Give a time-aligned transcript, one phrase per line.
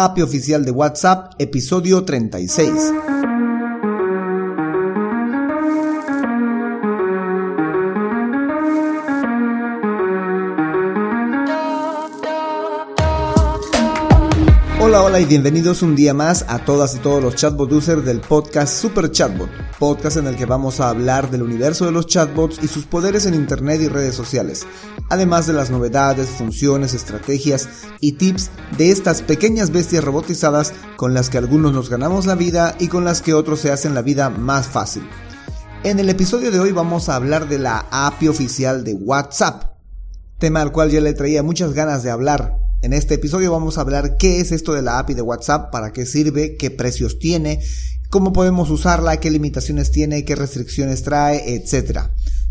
[0.00, 3.47] API oficial de WhatsApp, episodio 36.
[14.88, 18.22] Hola, hola y bienvenidos un día más a todas y todos los chatbot users del
[18.22, 22.58] podcast Super Chatbot, podcast en el que vamos a hablar del universo de los chatbots
[22.62, 24.66] y sus poderes en internet y redes sociales,
[25.10, 27.68] además de las novedades, funciones, estrategias
[28.00, 32.74] y tips de estas pequeñas bestias robotizadas con las que algunos nos ganamos la vida
[32.78, 35.06] y con las que otros se hacen la vida más fácil.
[35.84, 39.64] En el episodio de hoy vamos a hablar de la API oficial de WhatsApp,
[40.38, 43.80] tema al cual ya le traía muchas ganas de hablar en este episodio vamos a
[43.80, 47.60] hablar qué es esto de la API de WhatsApp, para qué sirve, qué precios tiene,
[48.08, 52.02] cómo podemos usarla, qué limitaciones tiene, qué restricciones trae, etc.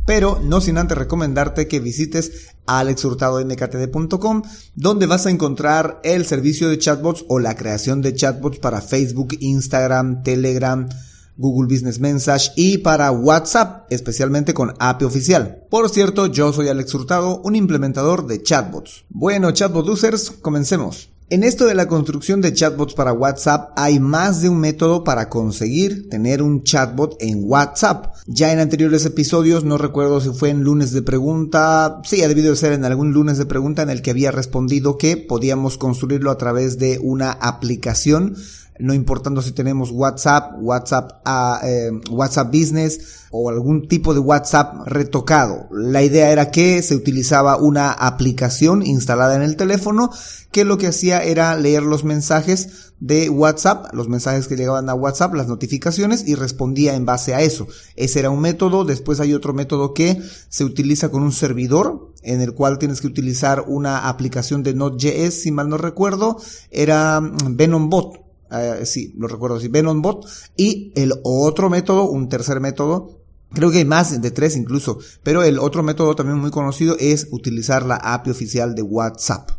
[0.06, 4.44] Pero no sin antes recomendarte que visites alexhurtadomktd.com
[4.76, 9.38] donde vas a encontrar el servicio de chatbots o la creación de chatbots para Facebook,
[9.40, 10.90] Instagram, Telegram,
[11.38, 15.64] Google Business Message y para WhatsApp, especialmente con API oficial.
[15.70, 19.06] Por cierto, yo soy Alex Hurtado, un implementador de chatbots.
[19.10, 21.10] Bueno, chatbot users, comencemos.
[21.30, 25.28] En esto de la construcción de chatbots para WhatsApp hay más de un método para
[25.28, 28.16] conseguir tener un chatbot en WhatsApp.
[28.28, 32.56] Ya en anteriores episodios, no recuerdo si fue en lunes de pregunta, sí, ha debido
[32.56, 36.38] ser en algún lunes de pregunta en el que había respondido que podíamos construirlo a
[36.38, 38.38] través de una aplicación
[38.80, 44.20] no importando si tenemos WhatsApp, WhatsApp, a ah, eh, WhatsApp Business o algún tipo de
[44.20, 45.68] WhatsApp retocado.
[45.72, 50.12] La idea era que se utilizaba una aplicación instalada en el teléfono
[50.52, 54.96] que lo que hacía era leer los mensajes de WhatsApp, los mensajes que llegaban a
[54.96, 57.68] WhatsApp, las notificaciones y respondía en base a eso.
[57.96, 58.86] Ese era un método.
[58.86, 63.08] Después hay otro método que se utiliza con un servidor en el cual tienes que
[63.08, 66.38] utilizar una aplicación de Node.js, si mal no recuerdo,
[66.72, 70.26] era VenomBot Uh, sí, lo recuerdo así, VenomBot.
[70.56, 73.20] Y el otro método, un tercer método,
[73.54, 77.28] creo que hay más de tres incluso, pero el otro método también muy conocido es
[77.32, 79.52] utilizar la API oficial de WhatsApp.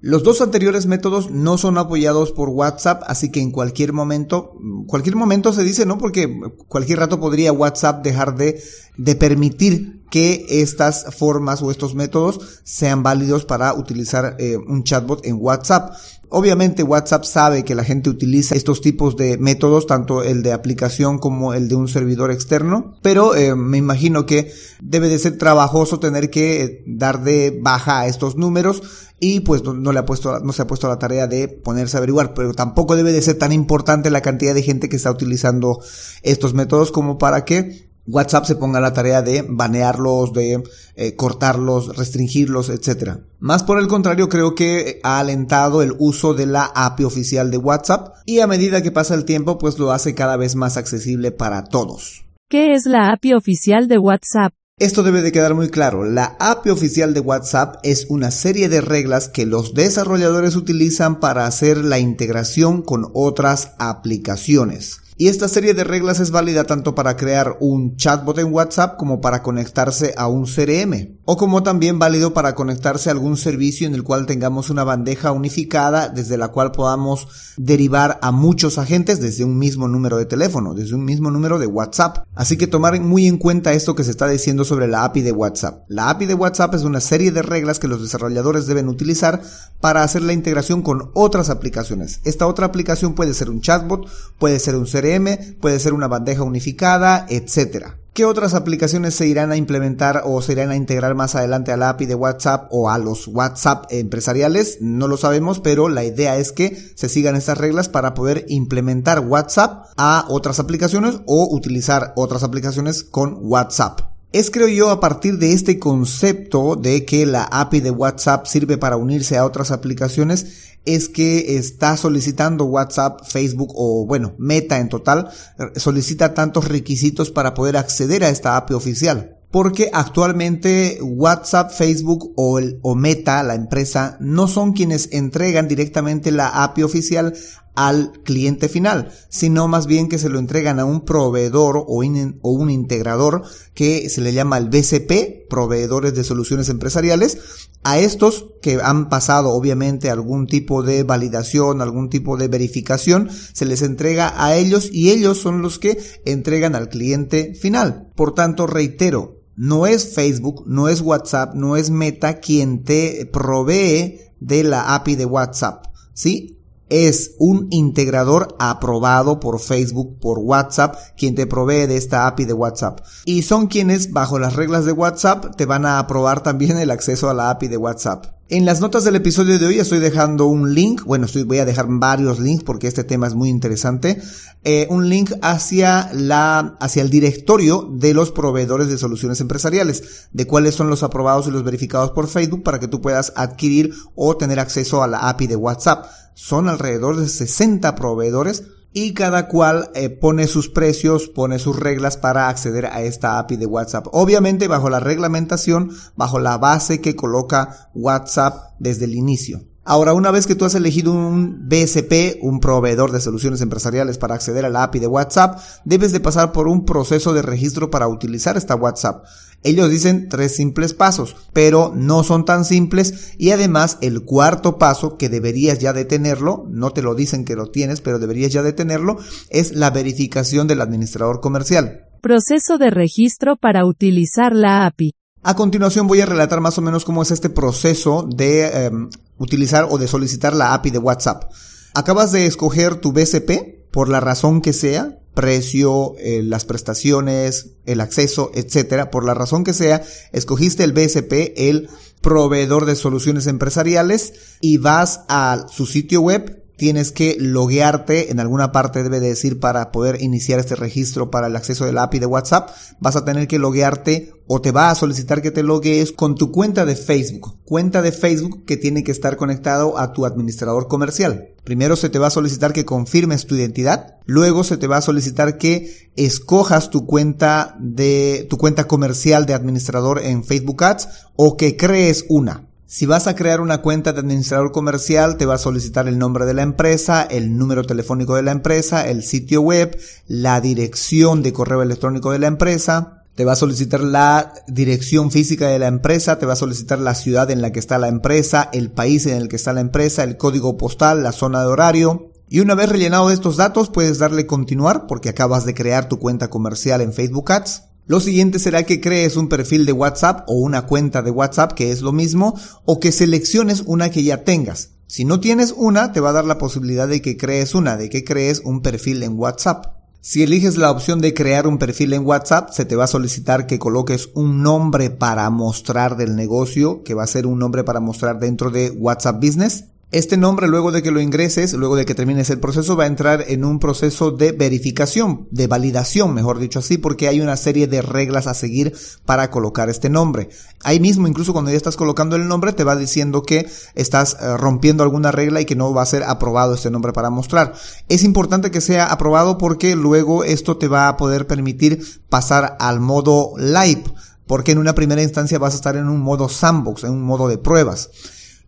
[0.00, 4.52] Los dos anteriores métodos no son apoyados por WhatsApp, así que en cualquier momento,
[4.86, 5.98] cualquier momento se dice, ¿no?
[5.98, 8.62] Porque cualquier rato podría WhatsApp dejar de,
[8.98, 15.24] de permitir que estas formas o estos métodos sean válidos para utilizar eh, un chatbot
[15.26, 15.94] en WhatsApp.
[16.28, 21.18] Obviamente WhatsApp sabe que la gente utiliza estos tipos de métodos, tanto el de aplicación
[21.18, 26.00] como el de un servidor externo, pero eh, me imagino que debe de ser trabajoso
[26.00, 28.82] tener que eh, dar de baja a estos números
[29.20, 31.98] y pues no, le ha puesto, no se ha puesto la tarea de ponerse a
[31.98, 35.80] averiguar, pero tampoco debe de ser tan importante la cantidad de gente que está utilizando
[36.22, 40.62] estos métodos como para que WhatsApp se ponga la tarea de banearlos, de
[40.94, 43.18] eh, cortarlos, restringirlos, etc.
[43.38, 47.58] Más por el contrario, creo que ha alentado el uso de la API oficial de
[47.58, 51.32] WhatsApp y a medida que pasa el tiempo, pues lo hace cada vez más accesible
[51.32, 52.24] para todos.
[52.48, 54.52] ¿Qué es la API oficial de WhatsApp?
[54.78, 56.04] Esto debe de quedar muy claro.
[56.04, 61.46] La API oficial de WhatsApp es una serie de reglas que los desarrolladores utilizan para
[61.46, 65.00] hacer la integración con otras aplicaciones.
[65.18, 69.22] Y esta serie de reglas es válida tanto para crear un chatbot en WhatsApp como
[69.22, 73.94] para conectarse a un CRM, o como también válido para conectarse a algún servicio en
[73.94, 77.26] el cual tengamos una bandeja unificada desde la cual podamos
[77.56, 81.66] derivar a muchos agentes desde un mismo número de teléfono, desde un mismo número de
[81.66, 82.24] WhatsApp.
[82.36, 85.32] Así que tomar muy en cuenta esto que se está diciendo sobre la API de
[85.32, 85.84] WhatsApp.
[85.88, 89.42] La API de WhatsApp es una serie de reglas que los desarrolladores deben utilizar
[89.80, 92.20] para hacer la integración con otras aplicaciones.
[92.22, 94.06] Esta otra aplicación puede ser un chatbot,
[94.38, 97.96] puede ser un CRM, puede ser una bandeja unificada, etcétera.
[98.16, 101.76] ¿Qué otras aplicaciones se irán a implementar o se irán a integrar más adelante a
[101.76, 104.78] la API de WhatsApp o a los WhatsApp empresariales?
[104.80, 109.20] No lo sabemos, pero la idea es que se sigan estas reglas para poder implementar
[109.20, 114.15] WhatsApp a otras aplicaciones o utilizar otras aplicaciones con WhatsApp.
[114.32, 118.76] Es creo yo a partir de este concepto de que la API de WhatsApp sirve
[118.76, 124.88] para unirse a otras aplicaciones es que está solicitando WhatsApp, Facebook o bueno, Meta en
[124.88, 125.30] total,
[125.74, 129.32] solicita tantos requisitos para poder acceder a esta API oficial.
[129.50, 136.30] Porque actualmente WhatsApp, Facebook o, el, o Meta, la empresa, no son quienes entregan directamente
[136.30, 137.32] la API oficial
[137.76, 142.70] al cliente final, sino más bien que se lo entregan a un proveedor o, un
[142.70, 143.42] integrador
[143.74, 147.38] que se le llama el BCP, proveedores de soluciones empresariales.
[147.84, 153.66] A estos que han pasado obviamente algún tipo de validación, algún tipo de verificación, se
[153.66, 158.10] les entrega a ellos y ellos son los que entregan al cliente final.
[158.16, 164.20] Por tanto, reitero, no es Facebook, no es WhatsApp, no es Meta quien te provee
[164.40, 165.86] de la API de WhatsApp.
[166.14, 166.55] ¿Sí?
[166.88, 172.52] Es un integrador aprobado por Facebook, por WhatsApp, quien te provee de esta API de
[172.52, 173.00] WhatsApp.
[173.24, 177.28] Y son quienes, bajo las reglas de WhatsApp, te van a aprobar también el acceso
[177.28, 178.26] a la API de WhatsApp.
[178.48, 181.86] En las notas del episodio de hoy estoy dejando un link, bueno, voy a dejar
[181.88, 184.22] varios links porque este tema es muy interesante,
[184.62, 190.46] eh, un link hacia la, hacia el directorio de los proveedores de soluciones empresariales, de
[190.46, 194.36] cuáles son los aprobados y los verificados por Facebook para que tú puedas adquirir o
[194.36, 196.06] tener acceso a la API de WhatsApp.
[196.36, 202.18] Son alrededor de 60 proveedores y cada cual eh, pone sus precios, pone sus reglas
[202.18, 204.06] para acceder a esta API de WhatsApp.
[204.12, 209.62] Obviamente bajo la reglamentación, bajo la base que coloca WhatsApp desde el inicio.
[209.88, 214.34] Ahora, una vez que tú has elegido un BSP, un proveedor de soluciones empresariales para
[214.34, 218.08] acceder a la API de WhatsApp, debes de pasar por un proceso de registro para
[218.08, 219.24] utilizar esta WhatsApp.
[219.62, 225.16] Ellos dicen tres simples pasos, pero no son tan simples y además el cuarto paso
[225.16, 228.64] que deberías ya de tenerlo, no te lo dicen que lo tienes, pero deberías ya
[228.64, 229.18] de tenerlo,
[229.50, 232.08] es la verificación del administrador comercial.
[232.20, 235.14] Proceso de registro para utilizar la API.
[235.48, 239.86] A continuación voy a relatar más o menos cómo es este proceso de em, utilizar
[239.88, 241.52] o de solicitar la API de WhatsApp.
[241.94, 248.00] Acabas de escoger tu BCP por la razón que sea, precio, eh, las prestaciones, el
[248.00, 250.02] acceso, etcétera, por la razón que sea,
[250.32, 251.90] escogiste el BSP, el
[252.20, 258.70] proveedor de soluciones empresariales y vas a su sitio web tienes que loguearte, en alguna
[258.72, 262.70] parte debe decir para poder iniciar este registro para el acceso del API de WhatsApp,
[263.00, 266.52] vas a tener que loguearte o te va a solicitar que te loguees con tu
[266.52, 271.48] cuenta de Facebook, cuenta de Facebook que tiene que estar conectado a tu administrador comercial.
[271.64, 275.02] Primero se te va a solicitar que confirmes tu identidad, luego se te va a
[275.02, 281.56] solicitar que escojas tu cuenta de tu cuenta comercial de administrador en Facebook Ads o
[281.56, 282.68] que crees una.
[282.88, 286.46] Si vas a crear una cuenta de administrador comercial, te va a solicitar el nombre
[286.46, 291.52] de la empresa, el número telefónico de la empresa, el sitio web, la dirección de
[291.52, 296.38] correo electrónico de la empresa, te va a solicitar la dirección física de la empresa,
[296.38, 299.36] te va a solicitar la ciudad en la que está la empresa, el país en
[299.36, 302.30] el que está la empresa, el código postal, la zona de horario.
[302.48, 306.50] Y una vez rellenado estos datos, puedes darle continuar porque acabas de crear tu cuenta
[306.50, 307.82] comercial en Facebook Ads.
[308.08, 311.90] Lo siguiente será que crees un perfil de WhatsApp o una cuenta de WhatsApp, que
[311.90, 312.54] es lo mismo,
[312.84, 314.90] o que selecciones una que ya tengas.
[315.08, 318.08] Si no tienes una, te va a dar la posibilidad de que crees una, de
[318.08, 319.86] que crees un perfil en WhatsApp.
[320.20, 323.66] Si eliges la opción de crear un perfil en WhatsApp, se te va a solicitar
[323.66, 328.00] que coloques un nombre para mostrar del negocio, que va a ser un nombre para
[328.00, 329.84] mostrar dentro de WhatsApp Business.
[330.16, 333.06] Este nombre, luego de que lo ingreses, luego de que termines el proceso, va a
[333.06, 337.86] entrar en un proceso de verificación, de validación, mejor dicho así, porque hay una serie
[337.86, 338.94] de reglas a seguir
[339.26, 340.48] para colocar este nombre.
[340.82, 344.56] Ahí mismo, incluso cuando ya estás colocando el nombre, te va diciendo que estás eh,
[344.56, 347.74] rompiendo alguna regla y que no va a ser aprobado este nombre para mostrar.
[348.08, 353.00] Es importante que sea aprobado porque luego esto te va a poder permitir pasar al
[353.00, 354.04] modo live,
[354.46, 357.48] porque en una primera instancia vas a estar en un modo sandbox, en un modo
[357.48, 358.08] de pruebas.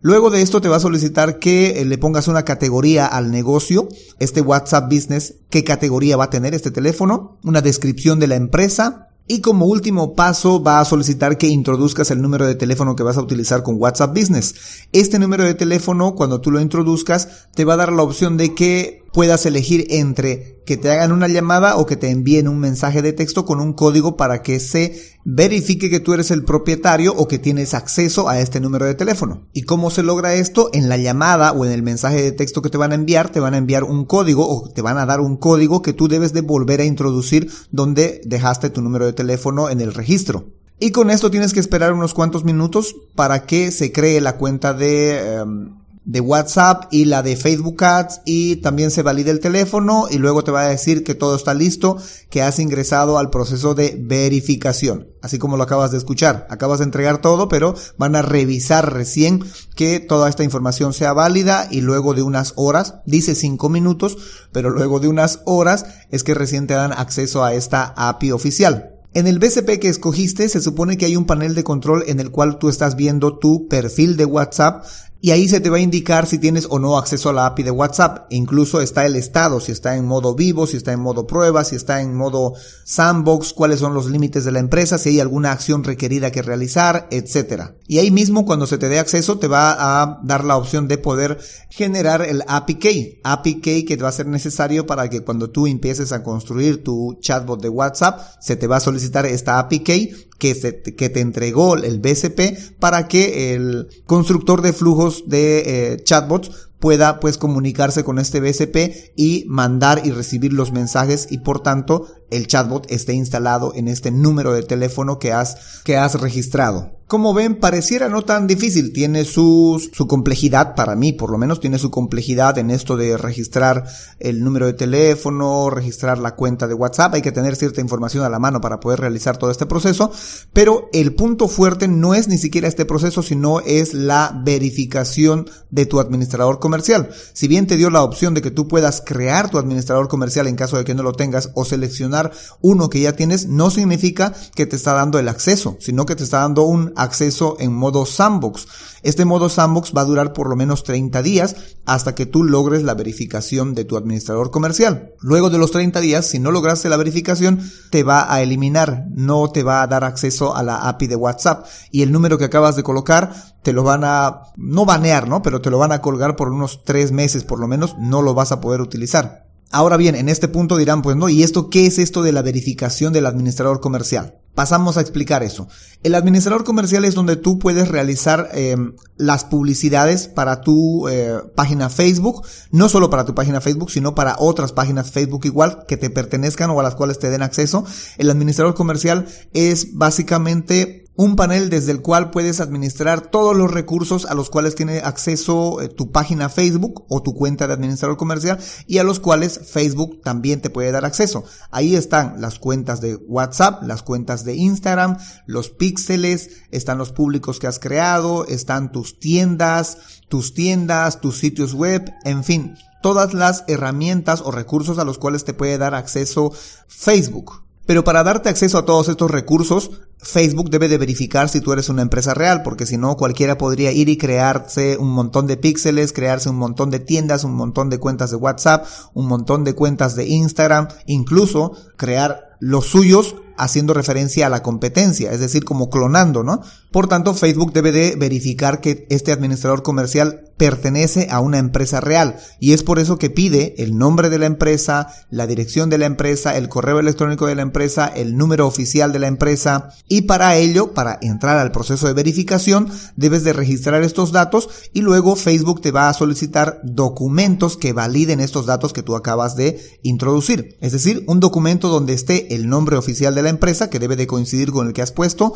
[0.01, 3.89] Luego de esto te va a solicitar que eh, le pongas una categoría al negocio,
[4.19, 9.09] este WhatsApp Business, qué categoría va a tener este teléfono, una descripción de la empresa,
[9.27, 13.17] y como último paso va a solicitar que introduzcas el número de teléfono que vas
[13.17, 14.55] a utilizar con WhatsApp Business.
[14.91, 18.55] Este número de teléfono, cuando tú lo introduzcas, te va a dar la opción de
[18.55, 23.01] que puedas elegir entre que te hagan una llamada o que te envíen un mensaje
[23.01, 27.27] de texto con un código para que se verifique que tú eres el propietario o
[27.27, 29.47] que tienes acceso a este número de teléfono.
[29.53, 30.69] ¿Y cómo se logra esto?
[30.73, 33.39] En la llamada o en el mensaje de texto que te van a enviar, te
[33.39, 36.33] van a enviar un código o te van a dar un código que tú debes
[36.33, 40.45] de volver a introducir donde dejaste tu número de teléfono en el registro.
[40.79, 44.73] Y con esto tienes que esperar unos cuantos minutos para que se cree la cuenta
[44.73, 45.35] de...
[45.35, 50.17] Em, de WhatsApp y la de Facebook Ads y también se valida el teléfono y
[50.17, 51.97] luego te va a decir que todo está listo,
[52.29, 55.07] que has ingresado al proceso de verificación.
[55.21, 56.47] Así como lo acabas de escuchar.
[56.49, 59.43] Acabas de entregar todo, pero van a revisar recién
[59.75, 64.17] que toda esta información sea válida y luego de unas horas, dice cinco minutos,
[64.51, 68.95] pero luego de unas horas es que recién te dan acceso a esta API oficial.
[69.11, 72.29] En el BCP que escogiste se supone que hay un panel de control en el
[72.29, 74.85] cual tú estás viendo tu perfil de WhatsApp
[75.21, 77.63] y ahí se te va a indicar si tienes o no acceso a la API
[77.63, 78.27] de WhatsApp.
[78.29, 81.75] Incluso está el estado, si está en modo vivo, si está en modo prueba, si
[81.75, 82.53] está en modo
[82.85, 87.07] sandbox, cuáles son los límites de la empresa, si hay alguna acción requerida que realizar,
[87.11, 87.71] etc.
[87.85, 90.97] Y ahí mismo cuando se te dé acceso te va a dar la opción de
[90.97, 91.37] poder
[91.69, 93.19] generar el API Key.
[93.23, 97.17] API Key que va a ser necesario para que cuando tú empieces a construir tu
[97.19, 101.75] chatbot de WhatsApp, se te va a solicitar esta API Key que, que te entregó
[101.75, 108.19] el BCP para que el constructor de flujos de eh, chatbots pueda pues comunicarse con
[108.19, 113.73] este BSP y mandar y recibir los mensajes y por tanto el chatbot esté instalado
[113.75, 116.98] en este número de teléfono que has, que has registrado.
[117.09, 121.79] Como ven, pareciera no tan difícil, tiene su, complejidad, para mí por lo menos tiene
[121.79, 123.85] su complejidad en esto de registrar
[124.19, 128.29] el número de teléfono, registrar la cuenta de WhatsApp, hay que tener cierta información a
[128.29, 130.11] la mano para poder realizar todo este proceso,
[130.53, 135.87] pero el punto fuerte no es ni siquiera este proceso, sino es la verificación de
[135.87, 137.09] tu administrador comercial.
[137.33, 140.55] Si bien te dio la opción de que tú puedas crear tu administrador comercial en
[140.55, 142.29] caso de que no lo tengas o seleccionar
[142.61, 146.23] uno que ya tienes, no significa que te está dando el acceso, sino que te
[146.23, 148.67] está dando un acceso en modo sandbox.
[149.03, 152.83] Este modo sandbox va a durar por lo menos 30 días hasta que tú logres
[152.83, 155.13] la verificación de tu administrador comercial.
[155.21, 159.49] Luego de los 30 días, si no lograste la verificación, te va a eliminar, no
[159.51, 162.75] te va a dar acceso a la API de WhatsApp y el número que acabas
[162.75, 165.41] de colocar te lo van a, no banear, ¿no?
[165.41, 168.33] Pero te lo van a colgar por unos 3 meses por lo menos, no lo
[168.33, 169.49] vas a poder utilizar.
[169.71, 172.41] Ahora bien, en este punto dirán, pues no, ¿y esto qué es esto de la
[172.41, 174.39] verificación del administrador comercial?
[174.59, 175.69] Pasamos a explicar eso.
[176.03, 178.75] El administrador comercial es donde tú puedes realizar eh,
[179.15, 184.35] las publicidades para tu eh, página Facebook, no solo para tu página Facebook, sino para
[184.37, 187.85] otras páginas Facebook igual que te pertenezcan o a las cuales te den acceso.
[188.17, 194.25] El administrador comercial es básicamente un panel desde el cual puedes administrar todos los recursos
[194.25, 198.57] a los cuales tiene acceso eh, tu página Facebook o tu cuenta de administrador comercial
[198.87, 201.43] y a los cuales Facebook también te puede dar acceso.
[201.71, 207.59] Ahí están las cuentas de WhatsApp, las cuentas de Instagram, los píxeles, están los públicos
[207.59, 209.97] que has creado, están tus tiendas,
[210.29, 215.43] tus tiendas, tus sitios web, en fin, todas las herramientas o recursos a los cuales
[215.43, 216.53] te puede dar acceso
[216.87, 217.68] Facebook.
[217.89, 221.89] Pero para darte acceso a todos estos recursos, Facebook debe de verificar si tú eres
[221.89, 226.13] una empresa real, porque si no, cualquiera podría ir y crearse un montón de píxeles,
[226.13, 230.15] crearse un montón de tiendas, un montón de cuentas de WhatsApp, un montón de cuentas
[230.15, 236.43] de Instagram, incluso crear los suyos haciendo referencia a la competencia, es decir, como clonando,
[236.43, 236.61] ¿no?
[236.91, 242.35] Por tanto, Facebook debe de verificar que este administrador comercial pertenece a una empresa real
[242.59, 246.05] y es por eso que pide el nombre de la empresa, la dirección de la
[246.05, 250.57] empresa, el correo electrónico de la empresa, el número oficial de la empresa y para
[250.57, 255.79] ello, para entrar al proceso de verificación, debes de registrar estos datos y luego Facebook
[255.79, 260.77] te va a solicitar documentos que validen estos datos que tú acabas de introducir.
[260.81, 264.27] Es decir, un documento donde esté el nombre oficial de la empresa que debe de
[264.27, 265.53] coincidir con el que has puesto,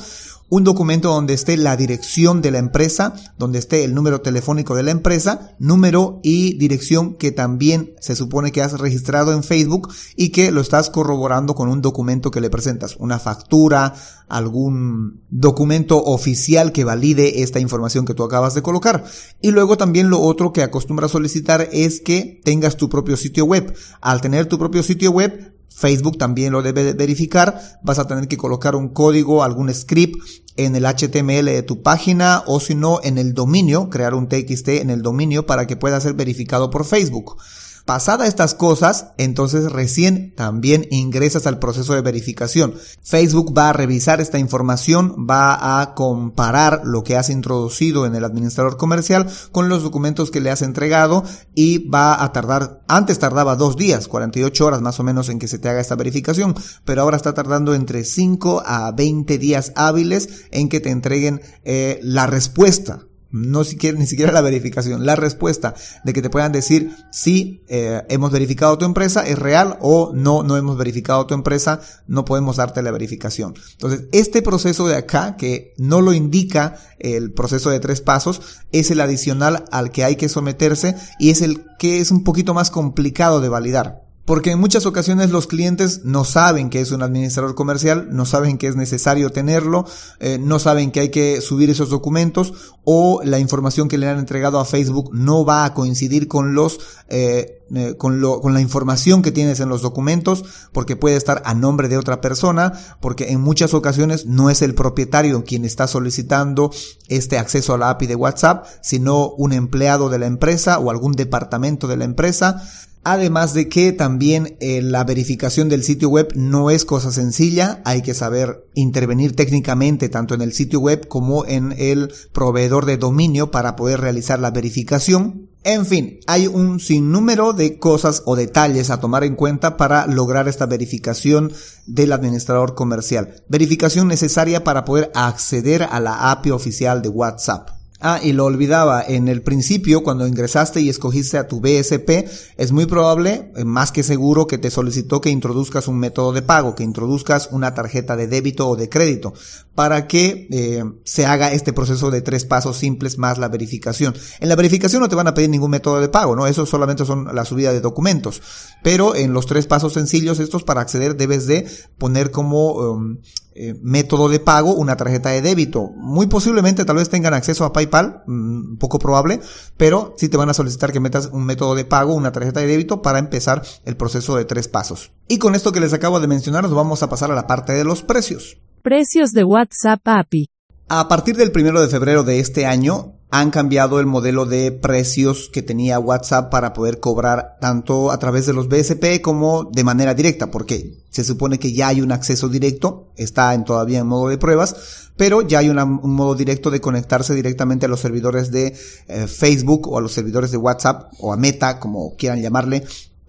[0.49, 4.83] un documento donde esté la dirección de la empresa, donde esté el número telefónico de
[4.83, 10.29] la empresa, número y dirección que también se supone que has registrado en Facebook y
[10.29, 13.95] que lo estás corroborando con un documento que le presentas, una factura,
[14.27, 19.03] algún documento oficial que valide esta información que tú acabas de colocar.
[19.41, 23.73] Y luego también lo otro que acostumbra solicitar es que tengas tu propio sitio web.
[24.01, 27.59] Al tener tu propio sitio web, Facebook también lo debe verificar.
[27.83, 30.15] Vas a tener que colocar un código, algún script
[30.55, 34.67] en el HTML de tu página o si no en el dominio, crear un TXT
[34.69, 37.37] en el dominio para que pueda ser verificado por Facebook.
[37.85, 42.75] Pasada estas cosas, entonces recién también ingresas al proceso de verificación.
[43.03, 48.23] Facebook va a revisar esta información, va a comparar lo que has introducido en el
[48.23, 51.25] administrador comercial con los documentos que le has entregado
[51.55, 55.49] y va a tardar, antes tardaba dos días, 48 horas más o menos en que
[55.49, 60.45] se te haga esta verificación, pero ahora está tardando entre 5 a 20 días hábiles
[60.51, 65.73] en que te entreguen eh, la respuesta no siquiera, ni siquiera la verificación, la respuesta
[66.03, 70.43] de que te puedan decir si eh, hemos verificado tu empresa es real o no,
[70.43, 73.55] no hemos verificado tu empresa, no podemos darte la verificación.
[73.71, 78.91] Entonces, este proceso de acá, que no lo indica el proceso de tres pasos, es
[78.91, 82.69] el adicional al que hay que someterse y es el que es un poquito más
[82.69, 84.03] complicado de validar.
[84.25, 88.57] Porque en muchas ocasiones los clientes no saben que es un administrador comercial, no saben
[88.57, 89.85] que es necesario tenerlo,
[90.19, 92.53] eh, no saben que hay que subir esos documentos
[92.85, 96.79] o la información que le han entregado a Facebook no va a coincidir con los
[97.09, 101.41] eh, eh, con, lo, con la información que tienes en los documentos, porque puede estar
[101.43, 105.87] a nombre de otra persona, porque en muchas ocasiones no es el propietario quien está
[105.87, 106.71] solicitando
[107.07, 111.13] este acceso a la API de WhatsApp, sino un empleado de la empresa o algún
[111.13, 112.63] departamento de la empresa.
[113.05, 118.01] Además de que también eh, la verificación del sitio web no es cosa sencilla, hay
[118.01, 123.51] que saber intervenir técnicamente tanto en el sitio web como en el proveedor de dominio
[123.51, 125.49] para poder realizar la verificación.
[125.65, 130.47] En fin, hay un sinnúmero de cosas o detalles a tomar en cuenta para lograr
[130.47, 131.51] esta verificación
[131.85, 133.35] del administrador comercial.
[133.49, 137.82] Verificación necesaria para poder acceder a la API oficial de WhatsApp.
[138.05, 142.73] Ah, y lo olvidaba, en el principio, cuando ingresaste y escogiste a tu BSP, es
[142.73, 146.75] muy probable, eh, más que seguro, que te solicitó que introduzcas un método de pago,
[146.75, 149.33] que introduzcas una tarjeta de débito o de crédito,
[149.73, 154.13] para que eh, se haga este proceso de tres pasos simples más la verificación.
[154.41, 156.45] En la verificación no te van a pedir ningún método de pago, ¿no?
[156.45, 158.41] Eso solamente son la subida de documentos.
[158.83, 161.65] Pero en los tres pasos sencillos, estos para acceder debes de
[161.97, 163.19] poner como um,
[163.55, 165.91] eh, método de pago una tarjeta de débito.
[165.95, 169.39] Muy posiblemente tal vez tengan acceso a PayPal, mm, poco probable,
[169.77, 172.67] pero sí te van a solicitar que metas un método de pago, una tarjeta de
[172.67, 175.11] débito para empezar el proceso de tres pasos.
[175.27, 177.73] Y con esto que les acabo de mencionar nos vamos a pasar a la parte
[177.73, 178.57] de los precios.
[178.81, 180.47] Precios de WhatsApp API.
[180.89, 185.49] A partir del primero de febrero de este año, han cambiado el modelo de precios
[185.51, 190.13] que tenía WhatsApp para poder cobrar tanto a través de los BSP como de manera
[190.13, 194.29] directa, porque se supone que ya hay un acceso directo, está en todavía en modo
[194.29, 198.75] de pruebas, pero ya hay un modo directo de conectarse directamente a los servidores de
[199.07, 202.83] eh, Facebook o a los servidores de WhatsApp o a Meta, como quieran llamarle,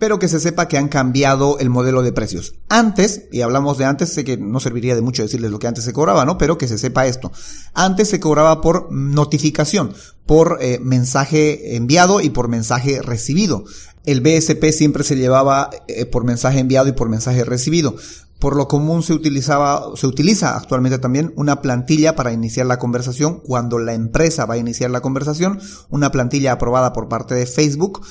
[0.04, 2.56] pero que se sepa que han cambiado el modelo de precios.
[2.68, 5.82] Antes, y hablamos de antes, sé que no serviría de mucho decirles lo que antes
[5.82, 6.36] se cobraba, ¿no?
[6.36, 7.32] Pero que se sepa esto.
[7.72, 9.94] Antes se cobraba por notificación,
[10.26, 13.64] por eh, mensaje enviado y por mensaje recibido.
[14.04, 17.96] El BSP siempre se llevaba eh, por mensaje enviado y por mensaje recibido.
[18.38, 23.40] Por lo común se utilizaba, se utiliza actualmente también una plantilla para iniciar la conversación
[23.40, 28.02] cuando la empresa va a iniciar la conversación, una plantilla aprobada por parte de Facebook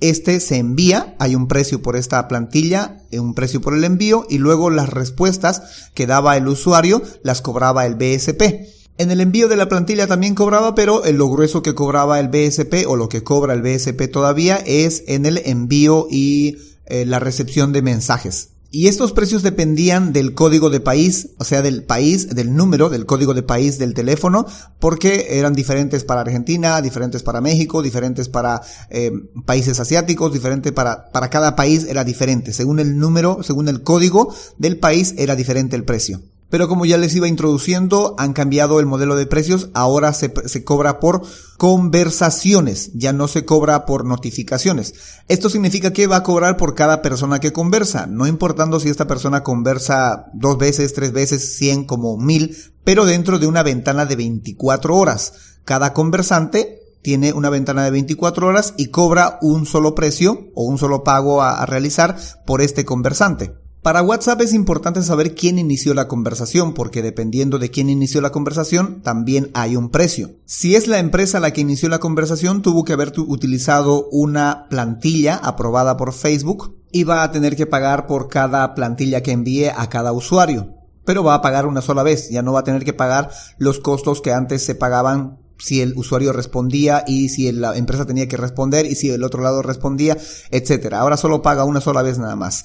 [0.00, 4.26] este se envía, hay un precio por esta plantilla, eh, un precio por el envío
[4.28, 8.68] y luego las respuestas que daba el usuario las cobraba el BSP.
[8.98, 12.86] En el envío de la plantilla también cobraba, pero lo grueso que cobraba el BSP
[12.86, 17.72] o lo que cobra el BSP todavía es en el envío y eh, la recepción
[17.72, 18.50] de mensajes.
[18.70, 23.06] Y estos precios dependían del código de país, o sea, del país, del número, del
[23.06, 24.44] código de país del teléfono,
[24.78, 28.60] porque eran diferentes para Argentina, diferentes para México, diferentes para
[28.90, 29.10] eh,
[29.46, 32.52] países asiáticos, diferente para, para cada país era diferente.
[32.52, 36.20] Según el número, según el código del país era diferente el precio.
[36.50, 39.68] Pero como ya les iba introduciendo, han cambiado el modelo de precios.
[39.74, 41.22] Ahora se, se, cobra por
[41.58, 44.94] conversaciones, ya no se cobra por notificaciones.
[45.28, 49.06] Esto significa que va a cobrar por cada persona que conversa, no importando si esta
[49.06, 54.16] persona conversa dos veces, tres veces, cien, como mil, pero dentro de una ventana de
[54.16, 55.34] 24 horas.
[55.66, 60.78] Cada conversante tiene una ventana de 24 horas y cobra un solo precio o un
[60.78, 63.67] solo pago a, a realizar por este conversante.
[63.82, 68.32] Para WhatsApp es importante saber quién inició la conversación, porque dependiendo de quién inició la
[68.32, 70.32] conversación, también hay un precio.
[70.46, 75.36] Si es la empresa la que inició la conversación, tuvo que haber utilizado una plantilla
[75.36, 79.88] aprobada por Facebook y va a tener que pagar por cada plantilla que envíe a
[79.88, 80.74] cada usuario.
[81.04, 83.78] Pero va a pagar una sola vez, ya no va a tener que pagar los
[83.78, 88.36] costos que antes se pagaban si el usuario respondía y si la empresa tenía que
[88.36, 90.16] responder y si el otro lado respondía,
[90.50, 91.00] etcétera.
[91.00, 92.64] Ahora solo paga una sola vez nada más.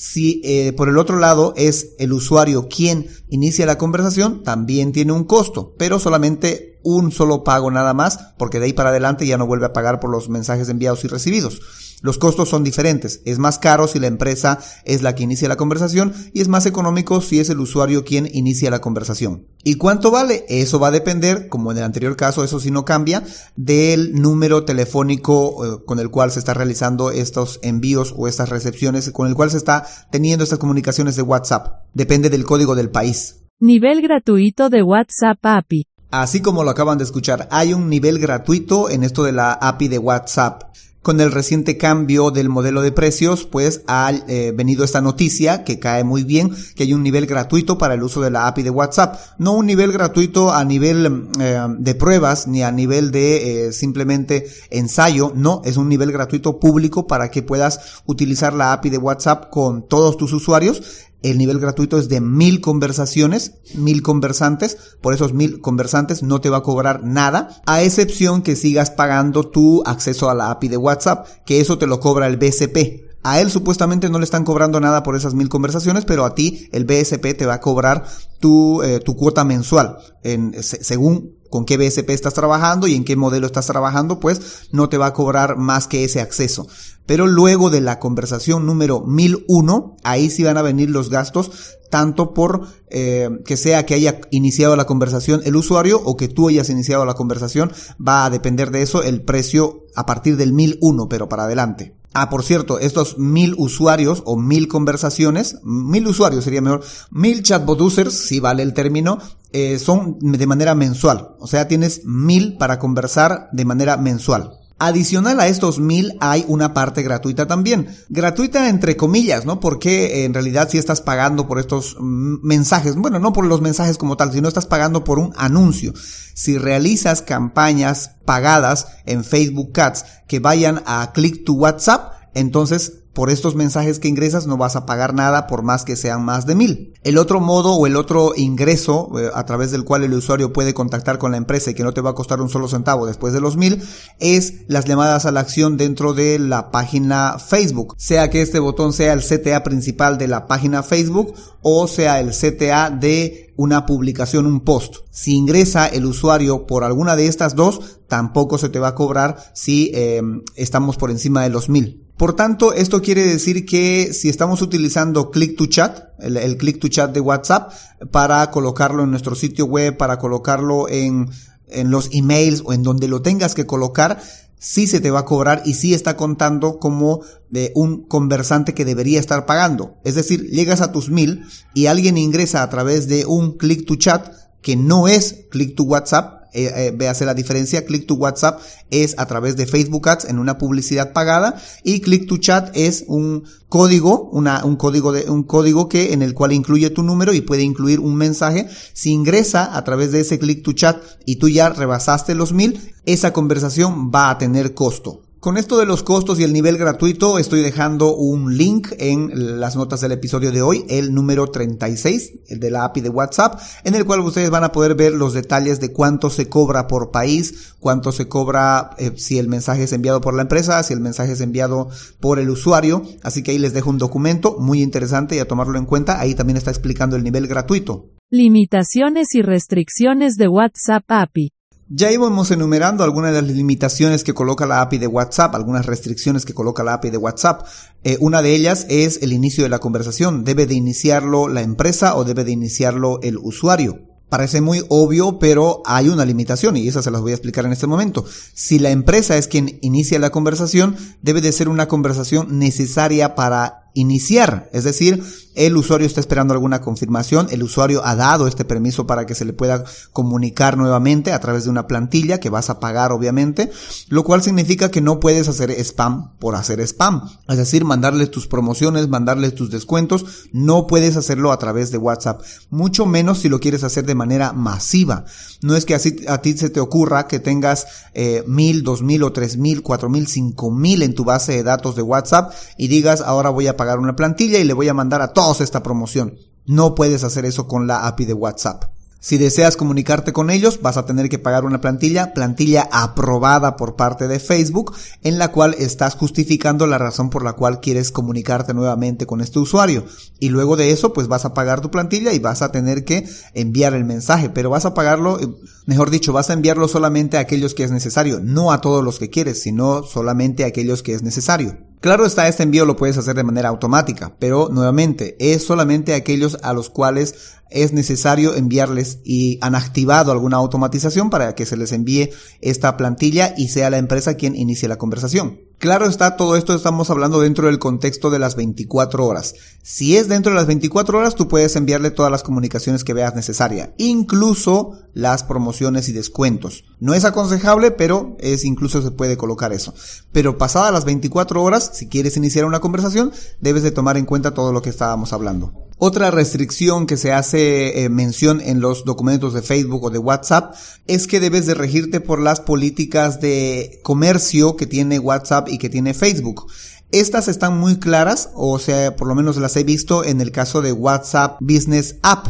[0.00, 5.10] Si eh, por el otro lado es el usuario quien inicia la conversación, también tiene
[5.10, 9.38] un costo, pero solamente un solo pago nada más, porque de ahí para adelante ya
[9.38, 11.60] no vuelve a pagar por los mensajes enviados y recibidos.
[12.00, 13.22] Los costos son diferentes.
[13.24, 16.66] Es más caro si la empresa es la que inicia la conversación y es más
[16.66, 19.46] económico si es el usuario quien inicia la conversación.
[19.64, 20.44] ¿Y cuánto vale?
[20.48, 23.24] Eso va a depender, como en el anterior caso, eso sí no cambia,
[23.56, 29.10] del número telefónico eh, con el cual se está realizando estos envíos o estas recepciones,
[29.10, 31.82] con el cual se está teniendo estas comunicaciones de WhatsApp.
[31.94, 33.40] Depende del código del país.
[33.60, 35.88] Nivel gratuito de WhatsApp API.
[36.10, 39.88] Así como lo acaban de escuchar, hay un nivel gratuito en esto de la API
[39.88, 40.62] de WhatsApp
[41.02, 45.78] con el reciente cambio del modelo de precios, pues ha eh, venido esta noticia que
[45.78, 48.70] cae muy bien, que hay un nivel gratuito para el uso de la API de
[48.70, 49.18] WhatsApp.
[49.38, 54.48] No un nivel gratuito a nivel eh, de pruebas ni a nivel de eh, simplemente
[54.70, 59.50] ensayo, no, es un nivel gratuito público para que puedas utilizar la API de WhatsApp
[59.50, 60.82] con todos tus usuarios
[61.22, 64.76] el nivel gratuito es de mil conversaciones, mil conversantes.
[65.00, 69.48] Por esos mil conversantes no te va a cobrar nada, a excepción que sigas pagando
[69.48, 73.08] tu acceso a la API de WhatsApp, que eso te lo cobra el BSP.
[73.24, 76.68] A él supuestamente no le están cobrando nada por esas mil conversaciones, pero a ti
[76.72, 78.04] el BSP te va a cobrar
[78.38, 83.16] tu, eh, tu cuota mensual, en, según con qué BSP estás trabajando y en qué
[83.16, 86.66] modelo estás trabajando, pues no te va a cobrar más que ese acceso.
[87.06, 92.34] Pero luego de la conversación número 1001, ahí sí van a venir los gastos, tanto
[92.34, 96.68] por eh, que sea que haya iniciado la conversación el usuario o que tú hayas
[96.68, 97.72] iniciado la conversación,
[98.06, 101.97] va a depender de eso el precio a partir del 1001, pero para adelante.
[102.14, 107.80] Ah, por cierto, estos mil usuarios o mil conversaciones, mil usuarios sería mejor, mil chatbot
[107.80, 109.18] users, si vale el término,
[109.52, 111.36] eh, son de manera mensual.
[111.38, 114.57] O sea, tienes mil para conversar de manera mensual.
[114.80, 117.88] Adicional a estos mil hay una parte gratuita también.
[118.10, 119.58] Gratuita entre comillas, ¿no?
[119.58, 124.16] Porque en realidad si estás pagando por estos mensajes, bueno, no por los mensajes como
[124.16, 125.92] tal, sino estás pagando por un anuncio.
[126.34, 133.30] Si realizas campañas pagadas en Facebook Ads que vayan a click to WhatsApp, entonces por
[133.30, 136.54] estos mensajes que ingresas no vas a pagar nada por más que sean más de
[136.54, 136.94] mil.
[137.02, 140.72] El otro modo o el otro ingreso eh, a través del cual el usuario puede
[140.72, 143.32] contactar con la empresa y que no te va a costar un solo centavo después
[143.32, 143.82] de los mil
[144.20, 147.96] es las llamadas a la acción dentro de la página Facebook.
[147.98, 152.30] Sea que este botón sea el CTA principal de la página Facebook o sea el
[152.30, 154.98] CTA de una publicación, un post.
[155.10, 159.38] Si ingresa el usuario por alguna de estas dos, tampoco se te va a cobrar
[159.54, 160.22] si eh,
[160.54, 162.07] estamos por encima de los mil.
[162.18, 166.88] Por tanto, esto quiere decir que si estamos utilizando Click to Chat, el, Click to
[166.88, 167.72] Chat de WhatsApp,
[168.10, 171.30] para colocarlo en nuestro sitio web, para colocarlo en,
[171.68, 174.20] en los emails o en donde lo tengas que colocar,
[174.58, 178.84] sí se te va a cobrar y sí está contando como de un conversante que
[178.84, 179.94] debería estar pagando.
[180.02, 183.94] Es decir, llegas a tus mil y alguien ingresa a través de un click to
[183.94, 188.60] chat que no es click to WhatsApp, eh, eh, véase la diferencia, Click to WhatsApp
[188.90, 193.04] es a través de Facebook Ads en una publicidad pagada y Click to Chat es
[193.06, 197.32] un código, una, un código de, un código que en el cual incluye tu número
[197.32, 198.68] y puede incluir un mensaje.
[198.92, 202.92] Si ingresa a través de ese Click to Chat y tú ya rebasaste los mil,
[203.06, 205.27] esa conversación va a tener costo.
[205.40, 209.76] Con esto de los costos y el nivel gratuito, estoy dejando un link en las
[209.76, 213.94] notas del episodio de hoy, el número 36, el de la API de WhatsApp, en
[213.94, 217.74] el cual ustedes van a poder ver los detalles de cuánto se cobra por país,
[217.78, 221.30] cuánto se cobra eh, si el mensaje es enviado por la empresa, si el mensaje
[221.30, 223.04] es enviado por el usuario.
[223.22, 226.18] Así que ahí les dejo un documento muy interesante y a tomarlo en cuenta.
[226.18, 228.10] Ahí también está explicando el nivel gratuito.
[228.28, 231.52] Limitaciones y restricciones de WhatsApp API.
[231.90, 236.44] Ya íbamos enumerando algunas de las limitaciones que coloca la API de WhatsApp, algunas restricciones
[236.44, 237.66] que coloca la API de WhatsApp.
[238.04, 240.44] Eh, una de ellas es el inicio de la conversación.
[240.44, 244.00] ¿Debe de iniciarlo la empresa o debe de iniciarlo el usuario?
[244.28, 247.72] Parece muy obvio, pero hay una limitación y esa se las voy a explicar en
[247.72, 248.26] este momento.
[248.52, 253.87] Si la empresa es quien inicia la conversación, debe de ser una conversación necesaria para
[253.94, 254.68] iniciar.
[254.72, 255.22] Es decir,
[255.58, 259.44] el usuario está esperando alguna confirmación, el usuario ha dado este permiso para que se
[259.44, 263.72] le pueda comunicar nuevamente a través de una plantilla que vas a pagar obviamente,
[264.08, 267.28] lo cual significa que no puedes hacer spam por hacer spam.
[267.48, 272.42] Es decir, mandarle tus promociones, mandarle tus descuentos, no puedes hacerlo a través de WhatsApp,
[272.70, 275.24] mucho menos si lo quieres hacer de manera masiva.
[275.60, 279.24] No es que así a ti se te ocurra que tengas eh, mil, dos mil
[279.24, 282.86] o tres mil, cuatro mil, cinco mil en tu base de datos de WhatsApp y
[282.86, 285.82] digas ahora voy a pagar una plantilla y le voy a mandar a todos esta
[285.82, 286.36] promoción.
[286.66, 288.84] No puedes hacer eso con la API de WhatsApp.
[289.20, 293.96] Si deseas comunicarte con ellos, vas a tener que pagar una plantilla, plantilla aprobada por
[293.96, 298.74] parte de Facebook, en la cual estás justificando la razón por la cual quieres comunicarte
[298.74, 300.04] nuevamente con este usuario.
[300.38, 303.28] Y luego de eso, pues vas a pagar tu plantilla y vas a tener que
[303.54, 305.48] enviar el mensaje, pero vas a pagarlo, eh,
[305.86, 309.18] mejor dicho, vas a enviarlo solamente a aquellos que es necesario, no a todos los
[309.18, 311.87] que quieres, sino solamente a aquellos que es necesario.
[312.00, 316.58] Claro está, este envío lo puedes hacer de manera automática, pero nuevamente es solamente aquellos
[316.62, 321.92] a los cuales es necesario enviarles y han activado alguna automatización para que se les
[321.92, 322.30] envíe
[322.60, 325.67] esta plantilla y sea la empresa quien inicie la conversación.
[325.78, 329.54] Claro está, todo esto estamos hablando dentro del contexto de las 24 horas.
[329.80, 333.36] Si es dentro de las 24 horas, tú puedes enviarle todas las comunicaciones que veas
[333.36, 336.82] necesaria, incluso las promociones y descuentos.
[336.98, 339.94] No es aconsejable, pero es incluso se puede colocar eso.
[340.32, 344.54] Pero pasadas las 24 horas, si quieres iniciar una conversación, debes de tomar en cuenta
[344.54, 345.87] todo lo que estábamos hablando.
[346.00, 350.74] Otra restricción que se hace eh, mención en los documentos de Facebook o de WhatsApp
[351.08, 355.88] es que debes de regirte por las políticas de comercio que tiene WhatsApp y que
[355.88, 356.70] tiene Facebook.
[357.10, 360.82] Estas están muy claras, o sea, por lo menos las he visto en el caso
[360.82, 362.46] de WhatsApp Business App,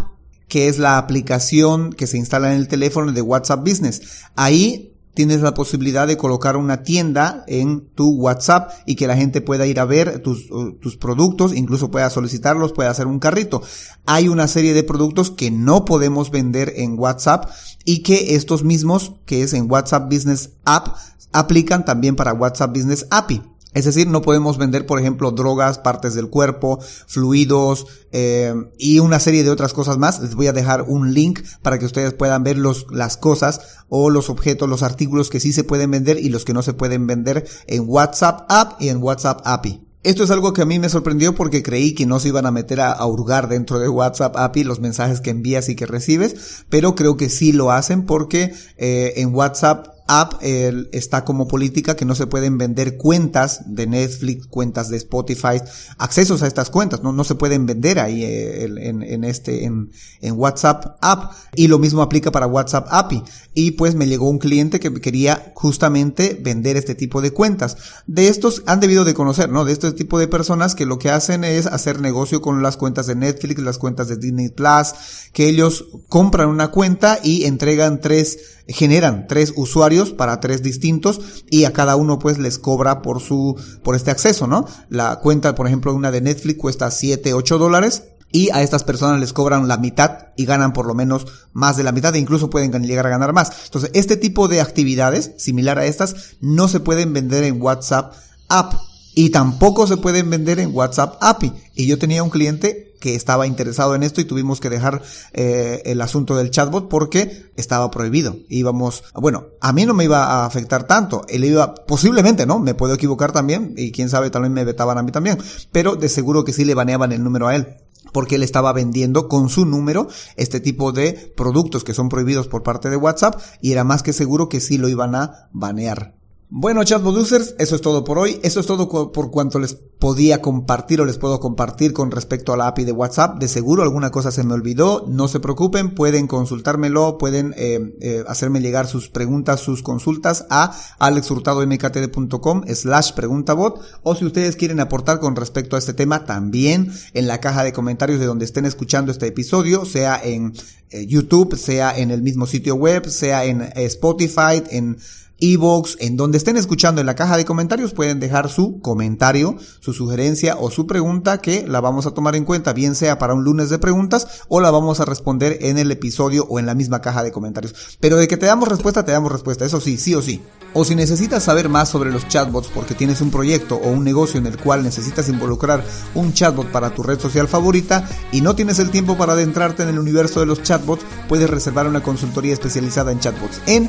[0.47, 4.03] que es la aplicación que se instala en el teléfono de WhatsApp Business.
[4.37, 9.40] Ahí tienes la posibilidad de colocar una tienda en tu WhatsApp y que la gente
[9.40, 13.61] pueda ir a ver tus, uh, tus productos, incluso pueda solicitarlos, pueda hacer un carrito.
[14.07, 17.50] Hay una serie de productos que no podemos vender en WhatsApp
[17.85, 20.96] y que estos mismos, que es en WhatsApp Business App,
[21.33, 23.42] aplican también para WhatsApp Business API.
[23.74, 29.20] Es decir, no podemos vender, por ejemplo, drogas, partes del cuerpo, fluidos eh, y una
[29.20, 30.20] serie de otras cosas más.
[30.20, 34.11] Les voy a dejar un link para que ustedes puedan ver los, las cosas o
[34.11, 37.07] los objetos, los artículos que sí se pueden vender y los que no se pueden
[37.07, 39.88] vender en WhatsApp App y en WhatsApp API.
[40.04, 42.52] Esto es algo que a mí me sorprendió porque creí que no se iban a
[42.52, 46.94] meter a, hurgar dentro de WhatsApp API los mensajes que envías y que recibes, pero
[46.94, 52.14] creo que sí lo hacen porque eh, en WhatsApp app está como política que no
[52.14, 55.61] se pueden vender cuentas de Netflix, cuentas de Spotify,
[55.99, 59.90] accesos a estas cuentas, no, no se pueden vender ahí eh, en, este, en,
[60.21, 61.33] en WhatsApp app.
[61.55, 63.23] Y lo mismo aplica para WhatsApp API.
[63.55, 67.77] Y pues me llegó un cliente que quería justamente vender este tipo de cuentas.
[68.07, 69.64] De estos han debido de conocer, ¿no?
[69.64, 73.07] De este tipo de personas que lo que hacen es hacer negocio con las cuentas
[73.07, 74.92] de Netflix, las cuentas de Disney Plus,
[75.33, 81.64] que ellos compran una cuenta y entregan tres generan tres usuarios para tres distintos y
[81.64, 84.66] a cada uno pues les cobra por su, por este acceso, ¿no?
[84.90, 89.20] La cuenta, por ejemplo, una de Netflix cuesta 7, 8 dólares y a estas personas
[89.20, 92.50] les cobran la mitad y ganan por lo menos más de la mitad e incluso
[92.50, 93.50] pueden llegar a ganar más.
[93.64, 98.14] Entonces, este tipo de actividades, similar a estas, no se pueden vender en WhatsApp
[98.48, 98.74] App
[99.14, 101.52] y tampoco se pueden vender en WhatsApp API.
[101.74, 105.83] Y yo tenía un cliente que estaba interesado en esto y tuvimos que dejar eh,
[105.85, 108.37] el asunto del chatbot porque estaba prohibido.
[108.49, 112.59] Íbamos, bueno, a mí no me iba a afectar tanto, él iba, posiblemente, ¿no?
[112.59, 115.39] Me puedo equivocar también y quién sabe, también me vetaban a mí también,
[115.73, 117.77] pero de seguro que sí le baneaban el número a él
[118.13, 122.63] porque él estaba vendiendo con su número este tipo de productos que son prohibidos por
[122.63, 126.17] parte de WhatsApp y era más que seguro que sí lo iban a banear.
[126.51, 128.41] Bueno, chatbot users, eso es todo por hoy.
[128.43, 132.57] Eso es todo por cuanto les podía compartir o les puedo compartir con respecto a
[132.57, 133.39] la API de WhatsApp.
[133.39, 135.05] De seguro alguna cosa se me olvidó.
[135.09, 140.75] No se preocupen, pueden consultármelo, pueden eh, eh, hacerme llegar sus preguntas, sus consultas a
[140.99, 143.83] alexhurtadomktd.com slash preguntabot.
[144.03, 147.75] O si ustedes quieren aportar con respecto a este tema, también en la caja de
[147.75, 150.55] comentarios de donde estén escuchando este episodio, sea en
[150.89, 154.97] eh, YouTube, sea en el mismo sitio web, sea en Spotify, en
[155.40, 159.92] Evox, en donde estén escuchando en la caja de comentarios pueden dejar su comentario, su
[159.92, 163.44] sugerencia o su pregunta que la vamos a tomar en cuenta, bien sea para un
[163.44, 167.01] lunes de preguntas o la vamos a responder en el episodio o en la misma
[167.01, 167.74] caja de comentarios.
[168.01, 170.42] Pero de que te damos respuesta, te damos respuesta, eso sí, sí o sí.
[170.74, 174.38] O si necesitas saber más sobre los chatbots porque tienes un proyecto o un negocio
[174.38, 175.83] en el cual necesitas involucrar
[176.14, 179.88] un chatbot para tu red social favorita y no tienes el tiempo para adentrarte en
[179.88, 183.88] el universo de los chatbots, puedes reservar una consultoría especializada en chatbots en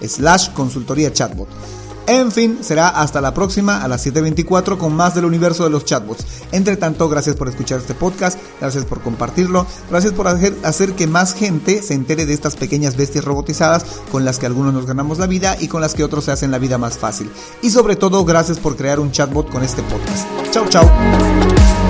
[0.00, 1.48] slash consultoría chatbot.
[2.06, 5.84] En fin, será hasta la próxima a las 7.24 con más del universo de los
[5.84, 6.24] chatbots.
[6.50, 11.06] Entre tanto, gracias por escuchar este podcast, gracias por compartirlo, gracias por hacer, hacer, que
[11.06, 15.18] más gente se entere de estas pequeñas bestias robotizadas con las que algunos nos ganamos
[15.18, 17.30] la vida y con las que otros se hacen la vida más fácil.
[17.62, 20.26] Y sobre todo, gracias por crear un chatbot con este podcast.
[20.50, 21.81] Chao, chao.